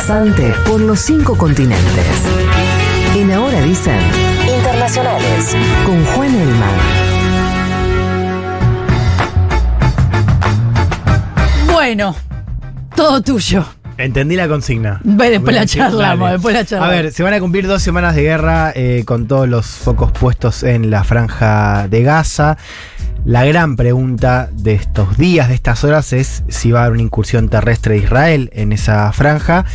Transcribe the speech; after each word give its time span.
pasante 0.00 0.54
por 0.66 0.80
los 0.80 0.98
cinco 0.98 1.36
continentes. 1.36 2.06
En 3.14 3.30
Ahora 3.32 3.60
dicen 3.60 4.00
Internacionales 4.56 5.54
con 5.84 6.02
Juan 6.06 6.34
Elman. 6.34 6.76
Bueno, 11.70 12.16
todo 12.96 13.20
tuyo. 13.20 13.66
Entendí 13.98 14.36
la 14.36 14.48
consigna. 14.48 15.02
Ve, 15.04 15.28
después 15.28 15.54
la 15.54 15.66
charlamos, 15.66 16.30
después 16.30 16.54
la 16.54 16.64
charlamos. 16.64 16.94
A 16.94 17.02
ver, 17.02 17.12
se 17.12 17.22
van 17.22 17.34
a 17.34 17.40
cumplir 17.40 17.66
dos 17.66 17.82
semanas 17.82 18.14
de 18.14 18.22
guerra 18.22 18.72
eh, 18.74 19.02
con 19.04 19.28
todos 19.28 19.46
los 19.46 19.66
focos 19.66 20.12
puestos 20.12 20.62
en 20.62 20.90
la 20.90 21.04
franja 21.04 21.88
de 21.88 22.02
Gaza. 22.02 22.56
La 23.24 23.44
gran 23.44 23.76
pregunta 23.76 24.48
de 24.50 24.72
estos 24.72 25.18
días, 25.18 25.48
de 25.48 25.54
estas 25.54 25.84
horas, 25.84 26.12
es 26.14 26.42
si 26.48 26.72
va 26.72 26.80
a 26.80 26.84
haber 26.84 26.94
una 26.94 27.02
incursión 27.02 27.50
terrestre 27.50 27.94
de 27.94 28.00
Israel 28.00 28.50
en 28.54 28.72
esa 28.72 29.12
franja. 29.12 29.66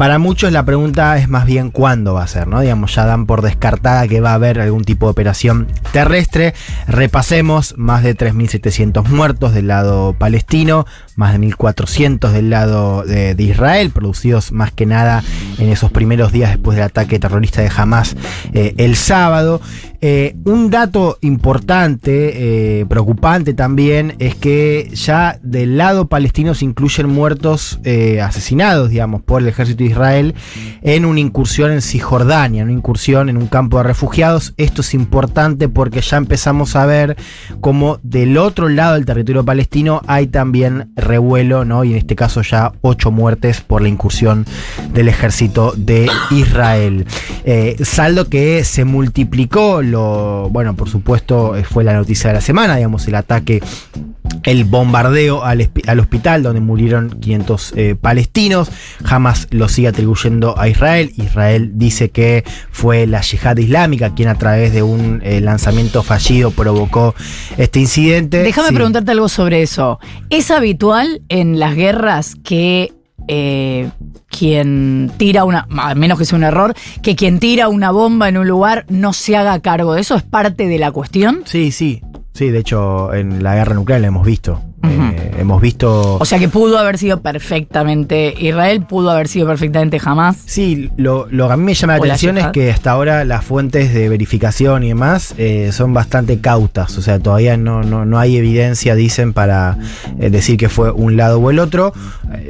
Para 0.00 0.18
muchos 0.18 0.50
la 0.50 0.64
pregunta 0.64 1.18
es 1.18 1.28
más 1.28 1.44
bien 1.44 1.70
cuándo 1.70 2.14
va 2.14 2.22
a 2.22 2.26
ser, 2.26 2.46
¿no? 2.48 2.62
Digamos, 2.62 2.94
ya 2.94 3.04
dan 3.04 3.26
por 3.26 3.42
descartada 3.42 4.08
que 4.08 4.22
va 4.22 4.30
a 4.30 4.34
haber 4.36 4.58
algún 4.58 4.82
tipo 4.82 5.04
de 5.04 5.10
operación 5.10 5.66
terrestre. 5.92 6.54
Repasemos, 6.88 7.74
más 7.76 8.02
de 8.02 8.16
3.700 8.16 9.06
muertos 9.08 9.52
del 9.52 9.66
lado 9.66 10.14
palestino, 10.14 10.86
más 11.16 11.38
de 11.38 11.46
1.400 11.46 12.30
del 12.30 12.48
lado 12.48 13.04
de, 13.04 13.36
Israel, 13.38 13.90
producidos 13.90 14.52
más 14.52 14.72
que 14.72 14.86
nada 14.86 15.22
en 15.58 15.68
esos 15.68 15.90
primeros 15.90 16.32
días 16.32 16.48
después 16.48 16.76
del 16.76 16.86
ataque 16.86 17.18
terrorista 17.18 17.60
de 17.60 17.70
Hamas 17.76 18.16
eh, 18.54 18.72
el 18.78 18.96
sábado. 18.96 19.60
Eh, 20.00 20.34
un 20.46 20.70
dato 20.70 21.18
importante, 21.20 22.80
eh, 22.80 22.86
preocupante 22.86 23.52
también, 23.52 24.14
es 24.18 24.34
que 24.34 24.88
ya 24.94 25.38
del 25.42 25.76
lado 25.76 26.08
palestino 26.08 26.54
se 26.54 26.64
incluyen 26.64 27.10
muertos 27.10 27.80
asesinados, 28.22 28.88
digamos, 28.88 29.20
por 29.20 29.42
el 29.42 29.48
ejército 29.48 29.84
de 29.84 29.89
Israel 29.90 30.34
en 30.82 31.04
una 31.04 31.20
incursión 31.20 31.70
en 31.70 31.82
Cisjordania, 31.82 32.64
una 32.64 32.72
incursión 32.72 33.28
en 33.28 33.36
un 33.36 33.46
campo 33.46 33.78
de 33.78 33.84
refugiados. 33.84 34.54
Esto 34.56 34.80
es 34.80 34.94
importante 34.94 35.68
porque 35.68 36.00
ya 36.00 36.16
empezamos 36.16 36.76
a 36.76 36.86
ver 36.86 37.16
cómo 37.60 37.98
del 38.02 38.38
otro 38.38 38.68
lado 38.68 38.94
del 38.94 39.04
territorio 39.04 39.44
palestino 39.44 40.02
hay 40.06 40.26
también 40.26 40.92
revuelo, 40.96 41.64
¿no? 41.64 41.84
Y 41.84 41.92
en 41.92 41.98
este 41.98 42.16
caso 42.16 42.42
ya 42.42 42.72
ocho 42.80 43.10
muertes 43.10 43.60
por 43.60 43.82
la 43.82 43.88
incursión 43.88 44.46
del 44.92 45.08
ejército 45.08 45.72
de 45.76 46.08
Israel. 46.30 47.06
Eh, 47.44 47.76
saldo 47.82 48.28
que 48.28 48.64
se 48.64 48.84
multiplicó, 48.84 49.82
lo, 49.82 50.48
bueno, 50.50 50.74
por 50.74 50.88
supuesto, 50.88 51.56
eh, 51.56 51.64
fue 51.64 51.84
la 51.84 51.94
noticia 51.94 52.28
de 52.28 52.34
la 52.34 52.40
semana, 52.40 52.76
digamos, 52.76 53.06
el 53.08 53.14
ataque 53.14 53.60
el 54.44 54.64
bombardeo 54.64 55.44
al, 55.44 55.60
hospital 56.00 56.42
donde 56.42 56.60
murieron 56.60 57.10
500 57.20 57.72
eh, 57.76 57.94
palestinos. 58.00 58.70
Hamas 59.04 59.48
lo 59.50 59.68
sigue 59.68 59.88
atribuyendo 59.88 60.58
a 60.58 60.68
Israel. 60.68 61.12
Israel 61.16 61.72
dice 61.74 62.10
que 62.10 62.44
fue 62.70 63.06
la 63.06 63.20
yihad 63.20 63.56
islámica 63.56 64.14
quien 64.14 64.28
a 64.28 64.36
través 64.36 64.72
de 64.72 64.82
un 64.82 65.20
eh, 65.24 65.40
lanzamiento 65.40 66.02
fallido 66.02 66.50
provocó 66.50 67.14
este 67.56 67.80
incidente. 67.80 68.38
Déjame 68.42 68.68
Sí. 68.68 68.74
preguntarte 68.74 69.10
algo 69.10 69.28
sobre 69.28 69.62
eso. 69.62 69.98
¿Es 70.30 70.50
habitual 70.50 71.22
en 71.28 71.58
las 71.58 71.74
guerras 71.76 72.36
que 72.42 72.92
eh, 73.28 73.88
quien 74.28 75.10
tira 75.16 75.44
una, 75.44 75.66
a 75.76 75.94
menos 75.94 76.18
que 76.18 76.24
sea 76.24 76.36
un 76.36 76.44
error, 76.44 76.74
que 77.02 77.14
quien 77.16 77.38
tira 77.38 77.68
una 77.68 77.90
bomba 77.90 78.28
en 78.28 78.38
un 78.38 78.48
lugar 78.48 78.86
no 78.88 79.12
se 79.12 79.36
haga 79.36 79.60
cargo 79.60 79.94
de 79.94 80.00
eso? 80.00 80.16
¿Es 80.16 80.22
parte 80.22 80.66
de 80.66 80.78
la 80.78 80.90
cuestión? 80.90 81.42
Sí, 81.44 81.70
sí. 81.70 82.02
Sí, 82.32 82.50
de 82.50 82.58
hecho, 82.58 83.12
en 83.12 83.42
la 83.42 83.54
guerra 83.54 83.74
nuclear 83.74 84.00
lo 84.00 84.06
hemos 84.06 84.26
visto. 84.26 84.60
Eh, 84.82 85.32
hemos 85.38 85.60
visto. 85.60 86.16
O 86.16 86.24
sea 86.24 86.38
que 86.38 86.48
pudo 86.48 86.78
haber 86.78 86.96
sido 86.96 87.20
perfectamente 87.20 88.34
Israel, 88.38 88.82
pudo 88.82 89.10
haber 89.10 89.28
sido 89.28 89.46
perfectamente 89.46 89.98
jamás. 89.98 90.38
Sí, 90.46 90.90
lo, 90.96 91.26
lo 91.30 91.48
que 91.48 91.52
a 91.52 91.56
mí 91.56 91.64
me 91.64 91.74
llama 91.74 91.98
la 91.98 92.04
atención 92.04 92.38
es 92.38 92.46
que 92.48 92.70
hasta 92.70 92.90
ahora 92.90 93.24
las 93.24 93.44
fuentes 93.44 93.92
de 93.92 94.08
verificación 94.08 94.82
y 94.84 94.88
demás 94.88 95.34
eh, 95.36 95.70
son 95.72 95.92
bastante 95.92 96.40
cautas. 96.40 96.96
O 96.96 97.02
sea, 97.02 97.18
todavía 97.18 97.56
no, 97.56 97.82
no, 97.82 98.06
no 98.06 98.18
hay 98.18 98.36
evidencia, 98.36 98.94
dicen, 98.94 99.34
para 99.34 99.76
eh, 100.18 100.30
decir 100.30 100.56
que 100.56 100.70
fue 100.70 100.90
un 100.90 101.16
lado 101.16 101.38
o 101.40 101.50
el 101.50 101.58
otro. 101.58 101.92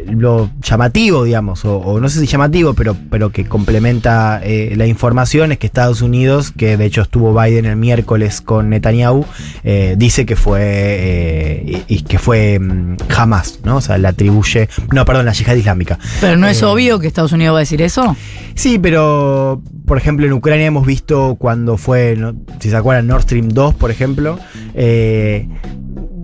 Lo 0.07 0.51
llamativo, 0.63 1.25
digamos, 1.25 1.65
o, 1.65 1.79
o 1.79 2.01
no 2.01 2.09
sé 2.09 2.21
si 2.21 2.27
llamativo, 2.27 2.75
pero, 2.75 2.97
pero 3.11 3.31
que 3.31 3.47
complementa 3.47 4.41
la 4.41 4.87
información 4.87 5.53
es 5.53 5.59
que 5.59 5.67
Estados 5.67 6.03
Unidos, 6.03 6.53
que 6.53 6.77
de 6.77 6.85
hecho 6.85 7.03
estuvo 7.03 7.35
Biden 7.35 7.65
el 7.65 7.77
miércoles 7.77 8.41
con 8.41 8.69
Netanyahu, 8.69 9.25
dice 9.97 10.27
que 10.27 10.37
fue 10.37 11.85
y 11.89 12.03
que 12.03 12.20
fue 12.21 12.59
mm, 12.61 12.97
Hamas, 13.17 13.61
¿no? 13.65 13.77
O 13.77 13.81
sea, 13.81 13.99
le 13.99 14.07
atribuye. 14.09 14.69
No, 14.93 15.05
perdón, 15.05 15.27
la 15.27 15.33
yihad 15.33 15.55
islámica. 15.57 15.99
Pero 16.21 16.37
no 16.37 16.47
es 16.47 16.63
Eh, 16.63 16.67
obvio 16.67 16.99
que 17.01 17.07
Estados 17.07 17.33
Unidos 17.33 17.55
va 17.55 17.59
a 17.59 17.61
decir 17.61 17.83
eso. 17.83 18.17
Sí, 18.55 18.79
pero 18.79 19.61
por 19.87 19.97
ejemplo 19.99 20.27
en 20.27 20.33
Ucrania 20.33 20.67
hemos 20.67 20.87
visto 20.87 21.37
cuando 21.39 21.77
fue, 21.77 22.15
no- 22.17 22.35
si 22.61 22.71
se 22.71 22.77
acuerdan, 22.77 23.07
Nord 23.09 23.23
Stream 23.23 23.49
2, 23.49 23.75
por 23.75 23.91
ejemplo, 23.91 24.39
eh, 24.75 25.49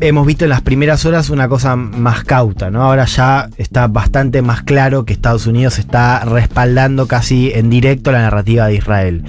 hemos 0.00 0.26
visto 0.26 0.44
en 0.44 0.50
las 0.50 0.60
primeras 0.60 1.04
horas 1.06 1.30
una 1.30 1.48
cosa 1.48 1.74
más 1.74 2.22
cauta, 2.24 2.70
¿no? 2.70 2.82
Ahora 2.82 3.06
ya 3.06 3.48
está 3.56 3.86
bastante 3.86 4.42
más 4.42 4.62
claro 4.62 5.04
que 5.06 5.14
Estados 5.14 5.46
Unidos 5.46 5.78
está 5.78 6.20
respaldando 6.24 7.06
casi 7.08 7.50
en 7.54 7.70
directo 7.70 8.12
la 8.12 8.20
narrativa 8.20 8.66
de 8.66 8.74
Israel. 8.74 9.24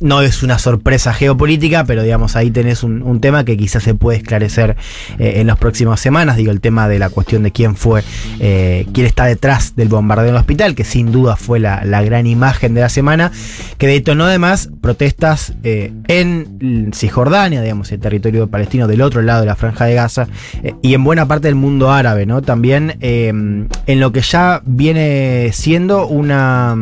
No 0.00 0.20
es 0.20 0.42
una 0.42 0.58
sorpresa 0.58 1.14
geopolítica, 1.14 1.84
pero 1.84 2.02
digamos 2.02 2.36
ahí 2.36 2.50
tenés 2.50 2.82
un, 2.82 3.20
tema 3.20 3.44
que 3.44 3.56
quizás 3.56 3.82
se 3.82 3.94
puede 3.94 4.18
esclarecer 4.18 4.76
eh, 5.18 5.34
en 5.36 5.46
las 5.46 5.56
próximas 5.56 6.00
semanas. 6.00 6.36
Digo, 6.36 6.52
el 6.52 6.60
tema 6.60 6.86
de 6.86 6.98
la 6.98 7.08
cuestión 7.08 7.42
de 7.42 7.50
quién 7.50 7.76
fue, 7.76 8.02
eh, 8.38 8.86
quién 8.92 9.06
está 9.06 9.24
detrás 9.24 9.74
del 9.74 9.88
bombardeo 9.88 10.28
en 10.28 10.34
el 10.34 10.40
hospital, 10.40 10.74
que 10.74 10.84
sin 10.84 11.12
duda 11.12 11.36
fue 11.36 11.60
la, 11.60 11.82
la 11.84 12.02
gran 12.02 12.26
imagen 12.26 12.74
de 12.74 12.82
la 12.82 12.90
semana, 12.90 13.32
que 13.78 13.86
detonó 13.86 14.24
además 14.24 14.68
protestas 14.82 15.54
eh, 15.64 15.92
en 16.08 16.92
Cisjordania, 16.94 17.62
digamos, 17.62 17.90
el 17.90 18.00
territorio 18.00 18.48
palestino 18.48 18.86
del 18.86 19.00
otro 19.00 19.22
lado 19.22 19.40
de 19.40 19.46
la 19.46 19.56
franja 19.56 19.86
de 19.86 19.94
Gaza, 19.94 20.28
y 20.82 20.92
en 20.92 21.04
buena 21.04 21.26
parte 21.26 21.48
del 21.48 21.54
mundo 21.54 21.90
árabe, 21.90 22.26
¿no? 22.26 22.42
También 22.42 22.96
en 23.00 23.68
lo 23.86 24.12
que 24.12 24.20
ya 24.20 24.60
viene 24.64 25.50
siendo 25.52 26.06
una 26.06 26.76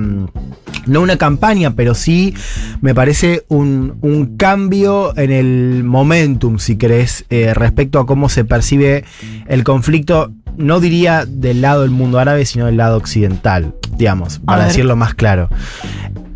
no 0.86 1.00
una 1.00 1.16
campaña, 1.16 1.74
pero 1.74 1.94
sí 1.94 2.34
me 2.80 2.94
parece 2.94 3.44
un, 3.48 3.98
un 4.00 4.36
cambio 4.36 5.16
en 5.16 5.30
el 5.30 5.84
momentum, 5.84 6.58
si 6.58 6.76
querés, 6.76 7.24
eh, 7.30 7.54
respecto 7.54 7.98
a 7.98 8.06
cómo 8.06 8.28
se 8.28 8.44
percibe 8.44 9.04
el 9.46 9.64
conflicto, 9.64 10.32
no 10.56 10.80
diría 10.80 11.24
del 11.26 11.60
lado 11.60 11.82
del 11.82 11.90
mundo 11.90 12.18
árabe, 12.18 12.44
sino 12.44 12.66
del 12.66 12.76
lado 12.76 12.96
occidental, 12.96 13.74
digamos, 13.96 14.38
para 14.38 14.66
decirlo 14.66 14.96
más 14.96 15.14
claro. 15.14 15.48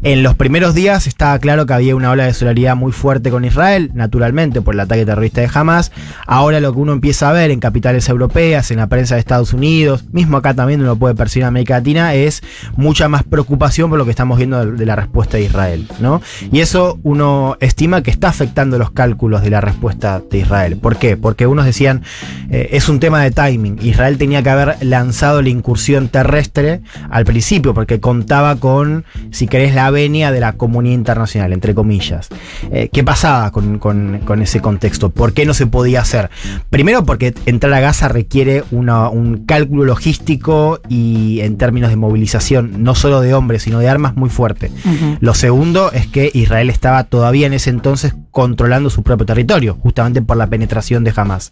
En 0.08 0.22
los 0.22 0.34
primeros 0.34 0.74
días 0.74 1.06
estaba 1.06 1.38
claro 1.38 1.66
que 1.66 1.74
había 1.74 1.94
una 1.94 2.10
ola 2.10 2.24
de 2.24 2.32
solidaridad 2.32 2.74
muy 2.76 2.92
fuerte 2.92 3.30
con 3.30 3.44
Israel, 3.44 3.90
naturalmente 3.92 4.62
por 4.62 4.72
el 4.72 4.80
ataque 4.80 5.04
terrorista 5.04 5.42
de 5.42 5.50
Hamas. 5.52 5.92
Ahora 6.26 6.60
lo 6.60 6.72
que 6.72 6.78
uno 6.78 6.94
empieza 6.94 7.28
a 7.28 7.34
ver 7.34 7.50
en 7.50 7.60
capitales 7.60 8.08
europeas, 8.08 8.70
en 8.70 8.78
la 8.78 8.86
prensa 8.86 9.16
de 9.16 9.18
Estados 9.18 9.52
Unidos, 9.52 10.06
mismo 10.10 10.38
acá 10.38 10.54
también 10.54 10.80
uno 10.80 10.96
puede 10.96 11.14
percibir 11.14 11.42
en 11.42 11.48
América 11.48 11.74
Latina, 11.74 12.14
es 12.14 12.42
mucha 12.74 13.10
más 13.10 13.22
preocupación 13.22 13.90
por 13.90 13.98
lo 13.98 14.06
que 14.06 14.10
estamos 14.10 14.38
viendo 14.38 14.64
de, 14.64 14.86
la 14.86 14.96
respuesta 14.96 15.36
de 15.36 15.42
Israel, 15.42 15.86
¿no? 16.00 16.22
Y 16.50 16.60
eso 16.60 16.98
uno 17.02 17.58
estima 17.60 18.02
que 18.02 18.10
está 18.10 18.28
afectando 18.30 18.78
los 18.78 18.90
cálculos 18.92 19.42
de 19.42 19.50
la 19.50 19.60
respuesta 19.60 20.22
de 20.30 20.38
Israel. 20.38 20.78
¿Por 20.78 20.96
qué? 20.96 21.18
Porque 21.18 21.46
unos 21.46 21.66
decían 21.66 22.02
eh, 22.48 22.70
es 22.72 22.88
un 22.88 22.98
tema 22.98 23.22
de 23.22 23.30
timing. 23.30 23.76
Israel 23.82 24.16
tenía 24.16 24.42
que 24.42 24.48
haber 24.48 24.76
lanzado 24.80 25.42
la 25.42 25.50
incursión 25.50 26.08
terrestre 26.08 26.80
al 27.10 27.26
principio, 27.26 27.74
porque 27.74 28.00
contaba 28.00 28.56
con, 28.56 29.04
si 29.32 29.46
querés, 29.48 29.74
la 29.74 29.90
venia 29.98 30.30
de 30.30 30.38
la 30.40 30.52
comunidad 30.52 30.94
internacional, 30.94 31.52
entre 31.52 31.74
comillas. 31.74 32.28
Eh, 32.70 32.88
¿Qué 32.92 33.02
pasaba 33.02 33.50
con, 33.50 33.78
con- 33.80 34.20
con 34.24 34.40
ese 34.42 34.60
contexto? 34.60 35.10
¿Por 35.10 35.32
qué 35.32 35.44
no 35.44 35.54
se 35.54 35.66
podía 35.66 36.00
hacer? 36.02 36.30
Primero 36.70 37.04
porque 37.04 37.34
entrar 37.46 37.72
a 37.72 37.80
Gaza 37.80 38.06
requiere 38.08 38.62
una- 38.70 39.08
un 39.08 39.44
cálculo 39.44 39.84
logístico 39.84 40.80
y 40.88 41.40
en 41.40 41.56
términos 41.58 41.90
de 41.90 41.96
movilización, 41.96 42.84
no 42.84 42.94
solo 42.94 43.20
de 43.20 43.34
hombres, 43.34 43.62
sino 43.64 43.80
de 43.80 43.88
armas 43.88 44.16
muy 44.16 44.30
fuerte. 44.30 44.70
Lo 45.20 45.34
segundo 45.34 45.90
es 45.92 46.06
que 46.06 46.30
Israel 46.32 46.70
estaba 46.70 47.04
todavía 47.04 47.46
en 47.48 47.54
ese 47.54 47.70
entonces 47.70 48.14
controlando 48.30 48.88
su 48.90 49.02
propio 49.02 49.26
territorio, 49.26 49.76
justamente 49.82 50.22
por 50.22 50.36
la 50.36 50.46
penetración 50.46 51.02
de 51.02 51.12
Hamas. 51.16 51.50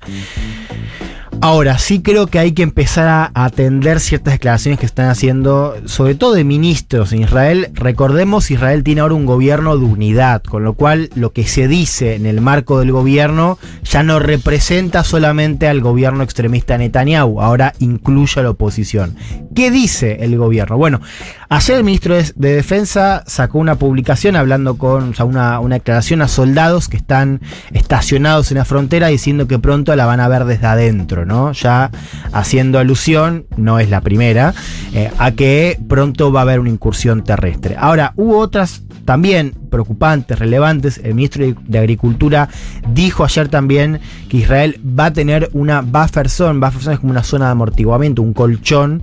Ahora, 1.42 1.78
sí 1.78 2.00
creo 2.00 2.26
que 2.26 2.38
hay 2.38 2.52
que 2.52 2.62
empezar 2.62 3.06
a 3.06 3.30
atender 3.44 4.00
ciertas 4.00 4.34
declaraciones 4.34 4.80
que 4.80 4.86
están 4.86 5.10
haciendo, 5.10 5.76
sobre 5.84 6.16
todo 6.16 6.34
de 6.34 6.42
ministros 6.42 7.12
en 7.12 7.22
Israel. 7.22 7.68
Recordemos, 7.74 8.50
Israel 8.50 8.82
tiene 8.82 9.02
ahora 9.02 9.14
un 9.14 9.26
gobierno 9.26 9.78
de 9.78 9.84
unidad, 9.84 10.42
con 10.42 10.64
lo 10.64 10.72
cual 10.72 11.08
lo 11.14 11.32
que 11.32 11.46
se 11.46 11.68
dice 11.68 12.16
en 12.16 12.26
el 12.26 12.40
marco 12.40 12.80
del 12.80 12.90
gobierno 12.90 13.58
ya 13.84 14.02
no 14.02 14.18
representa 14.18 15.04
solamente 15.04 15.68
al 15.68 15.82
gobierno 15.82 16.24
extremista 16.24 16.78
Netanyahu, 16.78 17.40
ahora 17.40 17.74
incluye 17.78 18.40
a 18.40 18.42
la 18.42 18.50
oposición. 18.50 19.14
¿Qué 19.54 19.70
dice 19.70 20.18
el 20.20 20.36
gobierno? 20.36 20.76
Bueno, 20.76 21.00
ayer 21.48 21.76
el 21.76 21.84
ministro 21.84 22.16
de, 22.16 22.32
de 22.34 22.56
Defensa 22.56 23.22
sacó 23.26 23.58
una 23.58 23.76
publicación 23.76 24.34
hablando 24.34 24.78
con, 24.78 25.10
o 25.10 25.14
sea, 25.14 25.24
una, 25.24 25.60
una 25.60 25.76
declaración 25.76 26.22
a 26.22 26.28
soldados 26.28 26.88
que 26.88 26.96
están 26.96 27.40
estacionados 27.72 28.50
en 28.50 28.58
la 28.58 28.64
frontera 28.64 29.06
diciendo 29.08 29.46
que 29.46 29.60
pronto 29.60 29.94
la 29.94 30.06
van 30.06 30.18
a 30.18 30.28
ver 30.28 30.44
desde 30.44 30.66
adentro, 30.66 31.24
¿no? 31.24 31.35
Ya 31.52 31.90
haciendo 32.32 32.78
alusión, 32.78 33.46
no 33.56 33.78
es 33.78 33.90
la 33.90 34.00
primera, 34.00 34.54
eh, 34.92 35.10
a 35.18 35.32
que 35.32 35.78
pronto 35.88 36.32
va 36.32 36.40
a 36.40 36.42
haber 36.42 36.60
una 36.60 36.70
incursión 36.70 37.24
terrestre. 37.24 37.76
Ahora, 37.78 38.12
hubo 38.16 38.38
otras 38.38 38.82
también 39.04 39.54
preocupantes, 39.70 40.38
relevantes. 40.38 40.98
El 41.02 41.14
ministro 41.14 41.44
de 41.66 41.78
Agricultura 41.78 42.48
dijo 42.92 43.24
ayer 43.24 43.48
también 43.48 44.00
que 44.28 44.38
Israel 44.38 44.80
va 44.84 45.06
a 45.06 45.12
tener 45.12 45.48
una 45.52 45.80
buffer 45.80 46.28
zone. 46.28 46.58
Buffer 46.58 46.82
zone 46.82 46.94
es 46.94 47.00
como 47.00 47.12
una 47.12 47.22
zona 47.22 47.46
de 47.46 47.52
amortiguamiento, 47.52 48.20
un 48.20 48.34
colchón 48.34 49.02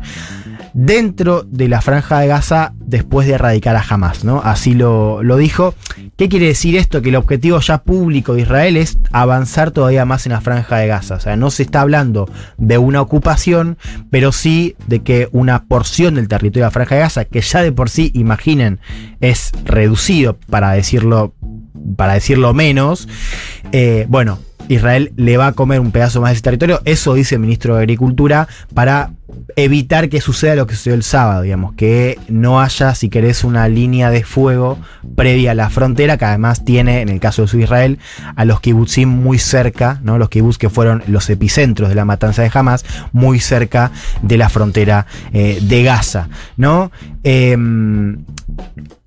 dentro 0.74 1.44
de 1.44 1.68
la 1.70 1.82
franja 1.82 2.20
de 2.20 2.28
Gaza 2.28 2.74
después 2.80 3.28
de 3.28 3.34
erradicar 3.34 3.76
a 3.76 3.84
Hamas, 3.88 4.24
¿no? 4.24 4.42
Así 4.44 4.74
lo, 4.74 5.24
lo, 5.24 5.38
dijo. 5.38 5.76
¿Qué 6.16 6.30
quiere 6.30 6.46
decir 6.46 6.76
esto? 6.76 7.02
Que 7.02 7.10
el 7.10 7.16
objetivo 7.16 7.60
ya 7.60 7.80
público 7.80 8.36
de 8.36 8.42
Israel 8.42 8.78
es 8.78 9.00
avanzar 9.12 9.72
todavía 9.72 10.06
más 10.06 10.28
en 10.28 10.34
la 10.34 10.42
franja 10.42 10.78
de 10.78 10.88
Gaza. 10.88 11.16
O 11.16 11.20
sea, 11.20 11.36
no 11.36 11.50
se 11.50 11.64
está 11.64 11.82
hablando 11.82 12.30
de 12.58 12.78
una 12.78 13.02
ocupación, 13.02 13.78
pero 14.12 14.32
sí 14.32 14.76
de 14.86 15.02
que 15.02 15.28
una 15.32 15.66
porción 15.66 16.16
del 16.16 16.28
territorio 16.28 16.66
de 16.66 16.68
la 16.68 16.72
franja 16.72 16.96
de 16.96 17.02
Gaza, 17.02 17.26
que 17.26 17.42
ya 17.42 17.64
de 17.64 17.72
por 17.72 17.90
sí, 17.90 18.12
imaginen, 18.14 18.80
es 19.22 19.52
reducido, 19.66 20.38
para 20.50 20.72
decirlo, 20.74 21.34
para 21.98 22.14
decirlo 22.14 22.54
menos, 22.54 23.08
eh, 23.72 24.06
bueno, 24.08 24.38
Israel 24.70 25.12
le 25.16 25.38
va 25.38 25.48
a 25.48 25.52
comer 25.54 25.80
un 25.80 25.92
pedazo 25.92 26.22
más 26.22 26.32
de 26.32 26.34
ese 26.34 26.44
territorio. 26.44 26.82
Eso 26.86 27.14
dice 27.14 27.36
el 27.36 27.42
ministro 27.42 27.76
de 27.76 27.82
Agricultura 27.82 28.48
para 28.74 29.12
evitar 29.56 30.10
que 30.10 30.22
suceda 30.22 30.56
lo 30.56 30.68
que 30.68 30.76
sucedió 30.76 30.96
el 30.96 31.04
sábado, 31.04 31.42
digamos, 31.42 31.74
que 31.74 32.18
no 32.28 32.60
haya, 32.60 32.96
si 32.96 33.10
querés, 33.10 33.44
una 33.44 33.68
línea 33.68 34.10
de 34.10 34.24
fuego 34.24 34.78
previa 35.16 35.52
a 35.52 35.56
la 35.56 35.70
frontera, 35.70 36.18
que 36.18 36.26
además 36.26 36.66
tiene, 36.66 37.02
en 37.02 37.10
el 37.10 37.20
caso 37.20 37.46
de 37.46 37.62
Israel, 37.62 38.00
a 38.36 38.46
los 38.46 38.62
kibutzim 38.62 39.10
muy 39.10 39.38
cerca, 39.38 40.00
¿no? 40.04 40.18
Los 40.18 40.30
kibbutz 40.30 40.58
que 40.58 40.70
fueron 40.70 41.04
los 41.08 41.30
epicentros 41.30 41.90
de 41.90 41.96
la 41.96 42.06
matanza 42.06 42.42
de 42.42 42.52
Hamas, 42.54 42.86
muy 43.12 43.40
cerca 43.40 43.92
de 44.22 44.38
la 44.38 44.50
frontera 44.50 45.06
eh, 45.34 45.60
de 45.62 45.84
Gaza, 45.84 46.30
¿no? 46.58 46.92
Eh, 47.24 47.58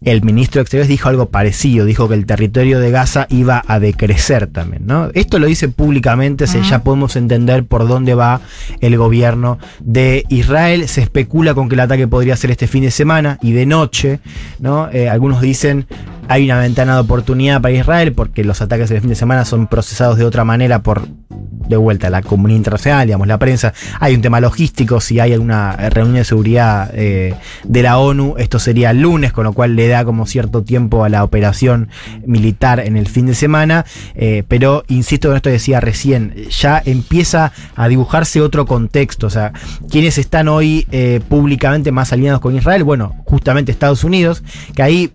el 0.07 0.23
ministro 0.23 0.61
de 0.61 0.63
Exteriores 0.63 0.89
dijo 0.89 1.09
algo 1.09 1.31
parecido, 1.31 1.85
dijo 1.85 2.09
que 2.09 2.15
el 2.15 2.27
territorio 2.27 2.79
de 2.79 2.93
Gaza 2.93 3.27
iba 3.29 3.63
a 3.67 3.81
decrecer 3.81 4.47
también, 4.47 4.87
¿no? 4.87 5.11
Esto 5.15 5.41
lo 5.41 5.49
dice 5.49 5.69
públicamente, 5.69 6.45
uh 6.45 6.47
-huh. 6.47 6.63
ya 6.63 6.85
podemos 6.85 7.17
entender 7.17 7.65
por 7.65 7.89
dónde 7.89 8.15
va 8.15 8.41
el 8.81 8.97
gobierno 8.97 9.59
de 9.81 10.25
Israel. 10.29 10.89
Se 10.89 11.03
especula 11.03 11.55
con 11.55 11.69
que 11.69 11.75
el 11.75 11.81
ataque 11.81 12.07
podría 12.07 12.37
ser 12.37 12.53
este 12.53 12.69
fin 12.69 12.85
de 12.85 12.93
semana 12.93 13.39
y 13.43 13.51
de 13.51 13.67
noche, 13.67 14.21
¿no? 14.61 14.89
Eh, 14.93 15.09
algunos 15.09 15.41
dicen 15.41 15.87
hay 16.29 16.45
una 16.45 16.59
ventana 16.59 16.95
de 16.95 17.01
oportunidad 17.01 17.61
para 17.61 17.75
Israel 17.75 18.13
porque 18.13 18.45
los 18.45 18.61
ataques 18.61 18.89
del 18.89 19.01
fin 19.01 19.11
de 19.11 19.15
semana 19.17 19.45
son 19.45 19.67
procesados 19.67 20.19
de 20.19 20.25
otra 20.25 20.45
manera 20.45 20.83
por 20.83 21.09
de 21.69 21.77
vuelta 21.77 22.11
la 22.11 22.23
comunidad 22.23 22.59
internacional, 22.59 23.07
digamos, 23.07 23.27
la 23.27 23.39
prensa. 23.39 23.73
Hay 24.01 24.15
un 24.15 24.23
tema 24.23 24.41
logístico, 24.41 25.01
si 25.01 25.21
hay 25.21 25.33
alguna 25.33 25.73
reunión 25.73 26.17
de 26.17 26.25
seguridad 26.25 26.91
eh, 26.95 27.35
de 27.65 27.83
la 27.83 27.99
ONU, 27.99 28.35
esto 28.39 28.59
sería 28.59 28.91
el 28.91 29.01
lunes, 29.01 29.33
con 29.33 29.45
lo 29.45 29.53
cual 29.53 29.77
le 29.77 29.89
da 29.89 30.05
como 30.05 30.27
cierto 30.27 30.63
tiempo 30.63 31.05
a 31.05 31.09
la 31.09 31.25
operación 31.25 31.89
militar 32.25 32.81
en 32.81 32.97
el 32.97 33.07
fin 33.09 33.27
de 33.27 33.35
semana. 33.35 33.85
Eh, 34.15 34.45
pero 34.49 34.85
insisto 34.89 35.31
en 35.31 35.37
esto 35.37 35.51
decía 35.51 35.81
recién, 35.81 36.35
ya 36.51 36.83
empieza 36.85 37.53
a 37.75 37.89
dibujarse 37.89 38.41
otro 38.41 38.67
contexto. 38.67 39.27
O 39.27 39.31
sea, 39.31 39.53
quienes 39.91 40.19
están 40.19 40.49
hoy 40.49 40.87
eh, 40.91 41.21
públicamente 41.29 41.93
más 41.93 42.13
alineados 42.13 42.41
con 42.41 42.57
Israel, 42.57 42.85
bueno, 42.85 43.17
justamente 43.25 43.73
Estados 43.73 44.05
Unidos, 44.05 44.43
que 44.75 44.83
ahí 44.83 45.13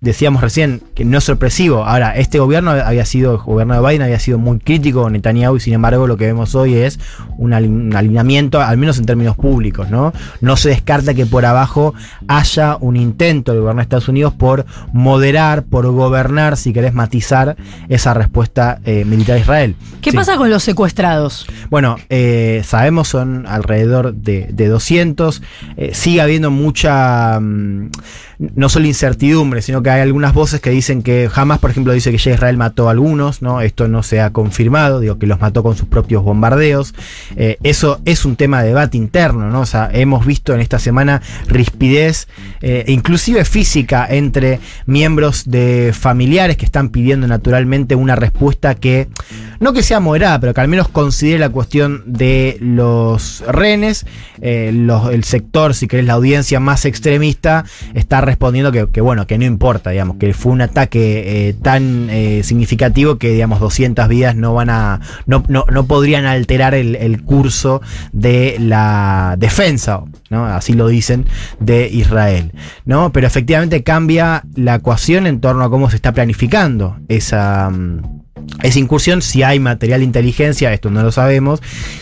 decíamos 0.00 0.42
recién 0.42 0.82
que 0.94 1.04
no 1.04 1.18
es 1.18 1.24
sorpresivo. 1.24 1.84
Ahora, 1.84 2.16
este 2.16 2.38
gobierno 2.38 2.70
había 2.70 3.04
sido, 3.04 3.32
el 3.32 3.38
gobierno 3.38 3.74
de 3.74 3.86
Biden 3.86 4.02
había 4.02 4.18
sido 4.20 4.38
muy 4.38 4.58
crítico 4.58 5.02
con 5.02 5.12
Netanyahu 5.12 5.56
y 5.56 5.60
sin 5.60 5.74
embargo 5.74 6.06
lo 6.06 6.16
que 6.16 6.26
vemos 6.26 6.54
hoy 6.54 6.74
es 6.74 6.98
un, 7.38 7.52
alineamiento, 7.52 8.60
al 8.60 8.76
menos 8.76 8.98
en 8.98 9.06
términos 9.06 9.36
públicos, 9.36 9.90
¿no? 9.90 10.12
No 10.40 10.56
se 10.56 10.68
descarta 10.70 11.14
que 11.14 11.26
por 11.26 11.44
abajo 11.44 11.94
haya 12.28 12.76
un 12.80 12.96
intento 12.96 13.52
del 13.52 13.62
gobierno 13.62 13.80
de 13.80 13.84
Estados 13.84 14.08
Unidos 14.08 14.34
por 14.34 14.66
moderar, 14.92 15.64
por 15.64 15.86
gobernar, 15.90 16.56
si 16.56 16.72
querés 16.72 16.92
matizar 16.92 17.56
esa 17.88 18.14
respuesta 18.14 18.80
eh, 18.84 19.04
militar 19.04 19.36
a 19.36 19.40
Israel. 19.40 19.76
¿Qué 20.02 20.10
sí. 20.10 20.16
pasa 20.16 20.36
con 20.36 20.50
los 20.50 20.62
secuestrados? 20.62 21.46
Bueno, 21.70 21.96
eh, 22.10 22.62
sabemos 22.64 23.08
son 23.08 23.46
alrededor 23.46 24.14
de, 24.14 24.48
de 24.52 24.68
200. 24.68 25.42
Eh, 25.76 25.94
sigue 25.94 26.20
habiendo 26.20 26.50
mucha... 26.50 27.40
Mmm, 27.40 27.90
no 28.38 28.68
solo 28.68 28.86
incertidumbre, 28.86 29.62
sino 29.62 29.82
que 29.82 29.90
hay 29.90 30.00
algunas 30.00 30.34
voces 30.34 30.60
que 30.60 30.70
dicen 30.70 31.02
que 31.02 31.28
jamás, 31.30 31.58
por 31.58 31.70
ejemplo, 31.70 31.92
dice 31.92 32.10
que 32.10 32.18
ya 32.18 32.32
Israel 32.32 32.56
mató 32.56 32.88
a 32.88 32.90
algunos, 32.90 33.42
¿no? 33.42 33.60
Esto 33.60 33.88
no 33.88 34.02
se 34.02 34.20
ha 34.20 34.30
confirmado, 34.30 35.00
digo 35.00 35.18
que 35.18 35.26
los 35.26 35.40
mató 35.40 35.62
con 35.62 35.76
sus 35.76 35.88
propios 35.88 36.22
bombardeos. 36.22 36.94
Eh, 37.36 37.58
eso 37.62 38.00
es 38.04 38.24
un 38.24 38.36
tema 38.36 38.62
de 38.62 38.68
debate 38.68 38.96
interno, 38.96 39.50
¿no? 39.50 39.60
O 39.60 39.66
sea, 39.66 39.88
hemos 39.92 40.26
visto 40.26 40.54
en 40.54 40.60
esta 40.60 40.78
semana 40.78 41.22
rispidez, 41.46 42.28
eh, 42.60 42.84
inclusive 42.88 43.44
física, 43.44 44.06
entre 44.08 44.60
miembros 44.86 45.50
de 45.50 45.94
familiares 45.98 46.56
que 46.56 46.66
están 46.66 46.90
pidiendo 46.90 47.26
naturalmente 47.26 47.94
una 47.94 48.16
respuesta 48.16 48.74
que, 48.74 49.08
no 49.60 49.72
que 49.72 49.82
sea 49.82 50.00
moderada, 50.00 50.40
pero 50.40 50.52
que 50.52 50.60
al 50.60 50.68
menos 50.68 50.88
considere 50.88 51.38
la 51.38 51.48
cuestión 51.48 52.02
de 52.06 52.58
los 52.60 53.42
rehenes. 53.48 54.06
Eh, 54.42 54.70
los, 54.74 55.10
el 55.10 55.24
sector, 55.24 55.74
si 55.74 55.88
querés, 55.88 56.06
la 56.06 56.14
audiencia 56.14 56.60
más 56.60 56.84
extremista, 56.84 57.64
está 57.94 58.20
respondiendo 58.26 58.72
que, 58.72 59.00
bueno, 59.00 59.26
que 59.26 59.38
no 59.38 59.44
importa, 59.44 59.90
digamos, 59.90 60.16
que 60.16 60.34
fue 60.34 60.52
un 60.52 60.60
ataque 60.60 61.48
eh, 61.48 61.54
tan 61.54 62.08
eh, 62.10 62.42
significativo 62.42 63.16
que, 63.16 63.30
digamos, 63.30 63.60
200 63.60 64.08
vidas 64.08 64.36
no 64.36 64.54
van 64.54 64.70
a, 64.70 65.00
no, 65.26 65.44
no, 65.48 65.64
no 65.70 65.86
podrían 65.86 66.26
alterar 66.26 66.74
el, 66.74 66.96
el, 66.96 67.22
curso 67.22 67.80
de 68.12 68.56
la 68.58 69.36
defensa, 69.38 70.02
¿no? 70.30 70.46
Así 70.46 70.74
lo 70.74 70.88
dicen, 70.88 71.26
de 71.60 71.88
Israel, 71.88 72.52
¿no? 72.84 73.12
Pero 73.12 73.26
efectivamente 73.26 73.82
cambia 73.82 74.44
la 74.54 74.76
ecuación 74.76 75.26
en 75.26 75.40
torno 75.40 75.64
a 75.64 75.70
cómo 75.70 75.88
se 75.90 75.96
está 75.96 76.12
planificando 76.12 76.98
esa... 77.08 77.68
Um, 77.68 78.25
esa 78.62 78.78
incursión, 78.78 79.22
si 79.22 79.42
hay 79.42 79.58
material 79.60 80.00
de 80.00 80.06
inteligencia, 80.06 80.72
esto 80.72 80.90
no 80.90 81.02
lo 81.02 81.12
sabemos, 81.12 81.60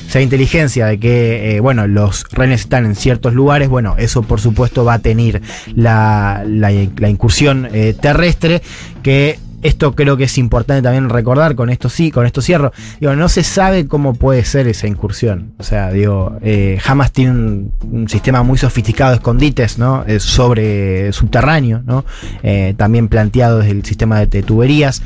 si 0.08 0.18
hay 0.18 0.24
inteligencia 0.24 0.86
de 0.86 0.98
que, 0.98 1.56
eh, 1.56 1.60
bueno, 1.60 1.86
los 1.86 2.24
renes 2.30 2.62
están 2.62 2.86
en 2.86 2.96
ciertos 2.96 3.34
lugares, 3.34 3.68
bueno, 3.68 3.96
eso 3.98 4.22
por 4.22 4.40
supuesto 4.40 4.84
va 4.84 4.94
a 4.94 4.98
tener 4.98 5.42
la, 5.74 6.44
la, 6.46 6.70
la 6.96 7.08
incursión 7.08 7.68
eh, 7.72 7.94
terrestre 8.00 8.62
que 9.02 9.38
esto 9.64 9.94
creo 9.94 10.18
que 10.18 10.24
es 10.24 10.36
importante 10.36 10.82
también 10.82 11.08
recordar, 11.08 11.54
con 11.54 11.70
esto 11.70 11.88
sí, 11.88 12.10
con 12.10 12.26
esto 12.26 12.42
cierro. 12.42 12.70
Digo, 13.00 13.16
no 13.16 13.30
se 13.30 13.42
sabe 13.42 13.88
cómo 13.88 14.12
puede 14.12 14.44
ser 14.44 14.68
esa 14.68 14.86
incursión. 14.86 15.54
O 15.58 15.62
sea, 15.62 15.90
digo, 15.90 16.36
eh, 16.42 16.78
Hamas 16.84 17.12
tiene 17.12 17.30
un, 17.30 18.06
sistema 18.06 18.42
muy 18.42 18.58
sofisticado 18.58 19.12
de 19.12 19.16
escondites, 19.16 19.78
¿no? 19.78 20.04
Eh, 20.06 20.20
sobre 20.20 21.10
subterráneo, 21.12 21.82
¿no? 21.86 22.04
Eh, 22.42 22.74
también 22.76 23.08
planteado 23.08 23.60
desde 23.60 23.70
el 23.70 23.84
sistema 23.86 24.26
de, 24.26 24.42
tuberías. 24.42 25.00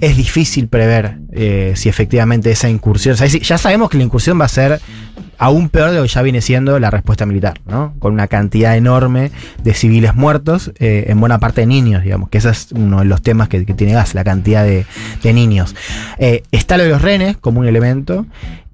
Es 0.00 0.16
difícil 0.16 0.68
prever 0.68 1.18
eh, 1.32 1.72
si 1.74 1.88
efectivamente 1.88 2.52
esa 2.52 2.68
incursión. 2.68 3.16
Ya 3.16 3.58
sabemos 3.58 3.90
que 3.90 3.98
la 3.98 4.04
incursión 4.04 4.40
va 4.40 4.44
a 4.44 4.48
ser 4.48 4.80
aún 5.38 5.68
peor 5.68 5.90
de 5.90 5.96
lo 5.96 6.02
que 6.02 6.08
ya 6.08 6.22
viene 6.22 6.40
siendo 6.40 6.78
la 6.78 6.90
respuesta 6.90 7.26
militar, 7.26 7.60
¿no? 7.66 7.94
Con 7.98 8.12
una 8.12 8.26
cantidad 8.26 8.76
enorme 8.76 9.30
de 9.62 9.74
civiles 9.74 10.14
muertos, 10.14 10.72
eh, 10.78 11.04
en 11.08 11.20
buena 11.20 11.38
parte 11.38 11.62
de 11.62 11.66
niños, 11.66 12.02
digamos, 12.02 12.28
que 12.28 12.38
ese 12.38 12.50
es 12.50 12.72
uno 12.72 13.00
de 13.00 13.04
los 13.06 13.22
temas 13.22 13.48
que, 13.48 13.64
tiene 13.64 13.92
gas, 13.92 14.14
la 14.14 14.24
cantidad 14.24 14.64
de, 14.64 14.86
de 15.22 15.32
niños. 15.32 15.74
Eh, 16.18 16.42
está 16.52 16.76
lo 16.76 16.84
de 16.84 16.90
los 16.90 17.02
renes 17.02 17.36
como 17.36 17.60
un 17.60 17.66
elemento, 17.66 18.26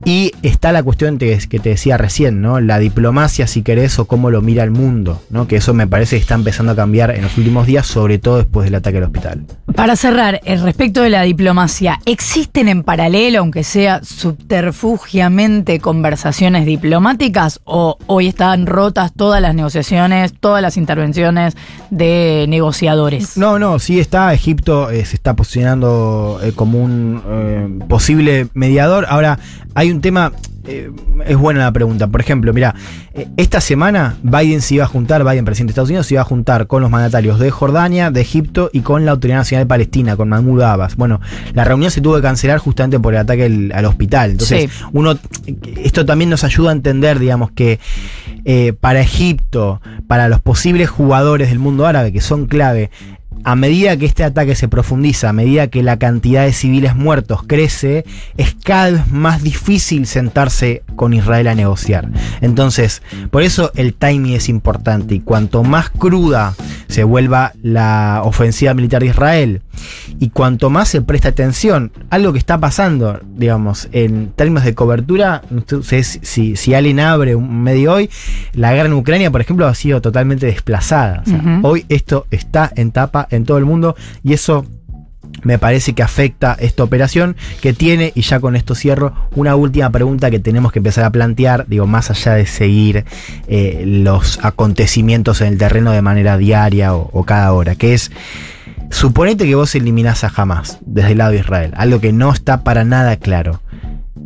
y 0.04 0.32
está 0.42 0.72
la 0.72 0.82
cuestión 0.82 1.18
que 1.18 1.36
te 1.36 1.68
decía 1.68 1.96
recién, 1.96 2.40
¿no? 2.40 2.60
La 2.60 2.78
diplomacia, 2.78 3.46
si 3.46 3.62
querés, 3.62 3.98
o 3.98 4.06
cómo 4.06 4.30
lo 4.30 4.42
mira 4.42 4.64
el 4.64 4.70
mundo, 4.70 5.22
¿no? 5.30 5.46
Que 5.46 5.56
eso 5.56 5.74
me 5.74 5.86
parece 5.86 6.16
que 6.16 6.22
está 6.22 6.34
empezando 6.34 6.72
a 6.72 6.76
cambiar 6.76 7.12
en 7.12 7.22
los 7.22 7.36
últimos 7.38 7.66
días, 7.66 7.86
sobre 7.86 8.18
todo 8.18 8.38
después 8.38 8.64
del 8.64 8.74
ataque 8.74 8.98
al 8.98 9.04
hospital. 9.04 9.44
Para 9.74 9.96
cerrar, 9.96 10.40
respecto 10.44 11.02
de 11.02 11.10
la 11.10 11.22
diplomacia, 11.22 12.00
¿existen 12.04 12.68
en 12.68 12.82
paralelo, 12.82 13.38
aunque 13.38 13.64
sea 13.64 14.02
subterfugiamente, 14.02 15.78
conversaciones 15.80 16.66
diplomáticas? 16.66 17.60
¿O 17.64 17.98
hoy 18.06 18.28
están 18.28 18.66
rotas 18.66 19.12
todas 19.12 19.40
las 19.40 19.54
negociaciones, 19.54 20.34
todas 20.38 20.62
las 20.62 20.76
intervenciones 20.76 21.56
de 21.90 22.46
negociadores? 22.48 23.36
No, 23.36 23.58
no, 23.58 23.78
sí 23.78 24.00
está. 24.00 24.32
Egipto 24.34 24.90
eh, 24.90 25.04
se 25.04 25.16
está 25.16 25.34
posicionando 25.34 26.40
eh, 26.42 26.52
como 26.52 26.82
un 26.82 27.22
eh, 27.26 27.84
posible 27.88 28.48
mediador. 28.54 29.06
Ahora, 29.08 29.38
hay 29.74 29.91
un 29.92 30.00
tema, 30.00 30.32
eh, 30.66 30.90
es 31.26 31.36
buena 31.36 31.60
la 31.60 31.72
pregunta. 31.72 32.06
Por 32.06 32.20
ejemplo, 32.20 32.52
mira, 32.52 32.74
eh, 33.14 33.28
esta 33.36 33.60
semana 33.60 34.16
Biden 34.22 34.60
se 34.60 34.74
iba 34.74 34.84
a 34.84 34.88
juntar, 34.88 35.24
Biden, 35.24 35.44
presidente 35.44 35.70
de 35.70 35.72
Estados 35.72 35.90
Unidos, 35.90 36.06
se 36.06 36.14
iba 36.14 36.22
a 36.22 36.24
juntar 36.24 36.66
con 36.66 36.82
los 36.82 36.90
mandatarios 36.90 37.38
de 37.38 37.50
Jordania, 37.50 38.10
de 38.10 38.20
Egipto 38.20 38.70
y 38.72 38.80
con 38.80 39.04
la 39.04 39.12
Autoridad 39.12 39.38
Nacional 39.38 39.64
de 39.64 39.68
Palestina, 39.68 40.16
con 40.16 40.28
Mahmoud 40.28 40.62
Abbas. 40.62 40.96
Bueno, 40.96 41.20
la 41.54 41.64
reunión 41.64 41.90
se 41.90 42.00
tuvo 42.00 42.16
que 42.16 42.22
cancelar 42.22 42.58
justamente 42.58 42.98
por 42.98 43.14
el 43.14 43.20
ataque 43.20 43.44
al, 43.44 43.72
al 43.72 43.84
hospital. 43.84 44.32
Entonces, 44.32 44.70
sí. 44.70 44.84
uno, 44.92 45.18
esto 45.82 46.04
también 46.06 46.30
nos 46.30 46.44
ayuda 46.44 46.70
a 46.70 46.72
entender, 46.72 47.18
digamos, 47.18 47.50
que 47.52 47.78
eh, 48.44 48.72
para 48.72 49.00
Egipto, 49.00 49.80
para 50.08 50.28
los 50.28 50.40
posibles 50.40 50.90
jugadores 50.90 51.50
del 51.50 51.60
mundo 51.60 51.86
árabe 51.86 52.12
que 52.12 52.20
son 52.20 52.46
clave, 52.46 52.90
a 53.44 53.56
medida 53.56 53.96
que 53.96 54.06
este 54.06 54.24
ataque 54.24 54.54
se 54.54 54.68
profundiza, 54.68 55.28
a 55.28 55.32
medida 55.32 55.66
que 55.66 55.82
la 55.82 55.98
cantidad 55.98 56.44
de 56.44 56.52
civiles 56.52 56.94
muertos 56.94 57.42
crece, 57.46 58.04
es 58.36 58.54
cada 58.62 58.90
vez 58.90 59.10
más 59.10 59.42
difícil 59.42 60.06
sentarse 60.06 60.82
con 60.96 61.12
Israel 61.12 61.48
a 61.48 61.54
negociar. 61.54 62.08
Entonces, 62.40 63.02
por 63.30 63.42
eso 63.42 63.72
el 63.74 63.94
timing 63.94 64.34
es 64.34 64.48
importante 64.48 65.14
y 65.14 65.20
cuanto 65.20 65.64
más 65.64 65.90
cruda 65.90 66.54
se 66.88 67.04
vuelva 67.04 67.52
la 67.62 68.22
ofensiva 68.24 68.74
militar 68.74 69.02
de 69.02 69.08
Israel 69.08 69.62
y 70.18 70.30
cuanto 70.30 70.70
más 70.70 70.88
se 70.88 71.02
presta 71.02 71.28
atención, 71.28 71.92
algo 72.10 72.32
que 72.32 72.38
está 72.38 72.58
pasando, 72.58 73.20
digamos, 73.34 73.88
en 73.92 74.32
términos 74.32 74.64
de 74.64 74.74
cobertura, 74.74 75.42
sé 75.82 76.02
si, 76.02 76.56
si 76.56 76.74
alguien 76.74 77.00
abre 77.00 77.34
un 77.34 77.62
medio 77.62 77.92
hoy, 77.94 78.10
la 78.54 78.72
guerra 78.72 78.88
en 78.88 78.94
Ucrania, 78.94 79.30
por 79.30 79.40
ejemplo, 79.40 79.66
ha 79.66 79.74
sido 79.74 80.00
totalmente 80.00 80.46
desplazada. 80.46 81.22
O 81.26 81.28
sea, 81.28 81.38
Ujú. 81.38 81.66
Hoy 81.66 81.86
esto 81.88 82.26
está 82.30 82.70
en 82.76 82.92
tapa 82.92 83.26
en 83.30 83.44
todo 83.44 83.58
el 83.58 83.64
mundo 83.64 83.96
y 84.22 84.32
eso 84.32 84.66
me 85.42 85.58
parece 85.58 85.94
que 85.94 86.02
afecta 86.02 86.56
esta 86.60 86.84
operación 86.84 87.36
que 87.60 87.72
tiene, 87.72 88.12
y 88.14 88.22
ya 88.22 88.40
con 88.40 88.54
esto 88.54 88.74
cierro, 88.74 89.14
una 89.34 89.56
última 89.56 89.90
pregunta 89.90 90.30
que 90.30 90.38
tenemos 90.38 90.72
que 90.72 90.78
empezar 90.78 91.04
a 91.04 91.10
plantear, 91.10 91.66
digo, 91.68 91.86
más 91.86 92.10
allá 92.10 92.34
de 92.34 92.46
seguir 92.46 93.04
eh, 93.48 93.82
los 93.86 94.38
acontecimientos 94.44 95.40
en 95.40 95.48
el 95.48 95.58
terreno 95.58 95.92
de 95.92 96.02
manera 96.02 96.36
diaria 96.36 96.94
o, 96.94 97.08
o 97.12 97.24
cada 97.24 97.52
hora, 97.52 97.74
que 97.74 97.94
es, 97.94 98.10
suponete 98.92 99.46
que 99.46 99.54
vos 99.54 99.74
eliminás 99.74 100.22
a 100.24 100.32
Hamas 100.34 100.78
desde 100.86 101.12
el 101.12 101.18
lado 101.18 101.32
de 101.32 101.38
Israel, 101.38 101.72
algo 101.76 102.00
que 102.00 102.12
no 102.12 102.32
está 102.32 102.62
para 102.62 102.84
nada 102.84 103.16
claro. 103.16 103.60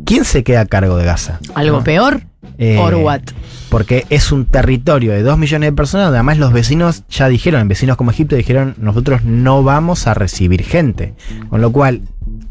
¿Quién 0.05 0.23
se 0.25 0.43
queda 0.43 0.61
a 0.61 0.65
cargo 0.65 0.97
de 0.97 1.05
Gaza? 1.05 1.39
¿Algo 1.55 1.77
¿No? 1.77 1.83
peor? 1.83 2.21
Eh, 2.59 2.77
¿Or 2.79 2.95
what? 2.95 3.21
porque 3.69 4.05
es 4.09 4.31
un 4.31 4.45
territorio 4.45 5.11
de 5.11 5.21
2 5.21 5.37
millones 5.37 5.67
de 5.69 5.73
personas, 5.75 6.05
donde 6.07 6.19
además 6.19 6.37
los 6.37 6.53
vecinos 6.53 7.03
ya 7.09 7.27
dijeron, 7.27 7.67
vecinos 7.67 7.97
como 7.97 8.11
Egipto 8.11 8.35
dijeron, 8.37 8.75
nosotros 8.77 9.23
no 9.25 9.61
vamos 9.63 10.07
a 10.07 10.13
recibir 10.13 10.63
gente. 10.63 11.13
Con 11.49 11.59
lo 11.61 11.71
cual, 11.73 12.01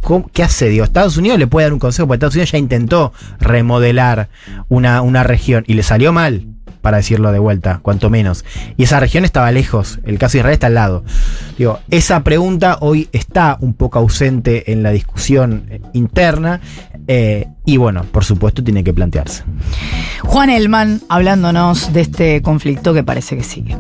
¿cómo- 0.02 0.28
¿qué 0.32 0.42
hace? 0.42 0.68
Digo, 0.68 0.84
Estados 0.84 1.16
Unidos 1.16 1.38
le 1.38 1.46
puede 1.46 1.64
dar 1.64 1.72
un 1.72 1.78
consejo, 1.78 2.06
porque 2.06 2.16
Estados 2.16 2.34
Unidos 2.34 2.52
ya 2.52 2.58
intentó 2.58 3.12
remodelar 3.40 4.28
una, 4.68 5.00
una 5.00 5.22
región 5.22 5.64
y 5.66 5.72
le 5.74 5.82
salió 5.82 6.12
mal, 6.12 6.46
para 6.86 6.98
decirlo 6.98 7.32
de 7.32 7.40
vuelta, 7.40 7.80
cuanto 7.82 8.10
menos. 8.10 8.44
Y 8.76 8.84
esa 8.84 9.00
región 9.00 9.24
estaba 9.24 9.50
lejos, 9.50 9.98
el 10.04 10.20
caso 10.20 10.34
de 10.34 10.38
Israel 10.38 10.52
está 10.54 10.68
al 10.68 10.74
lado. 10.74 11.02
Digo, 11.58 11.80
esa 11.90 12.22
pregunta 12.22 12.78
hoy 12.80 13.08
está 13.10 13.56
un 13.60 13.74
poco 13.74 13.98
ausente 13.98 14.70
en 14.70 14.84
la 14.84 14.92
discusión 14.92 15.64
eh, 15.68 15.80
interna. 15.94 16.60
eh, 17.08 17.48
y 17.64 17.76
bueno, 17.76 18.04
por 18.04 18.24
supuesto, 18.24 18.62
tiene 18.62 18.84
que 18.84 18.94
plantearse. 18.94 19.42
Juan 20.22 20.48
Elman 20.48 21.00
hablándonos 21.08 21.92
de 21.92 22.02
este 22.02 22.40
conflicto 22.40 22.94
que 22.94 23.02
parece 23.02 23.36
que 23.36 23.42
sigue. 23.42 23.76